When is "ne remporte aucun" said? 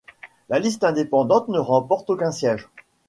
1.49-2.31